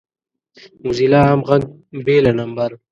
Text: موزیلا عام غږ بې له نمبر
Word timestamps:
موزیلا 0.83 1.19
عام 1.27 1.41
غږ 1.49 1.61
بې 2.05 2.17
له 2.25 2.31
نمبر 2.39 2.69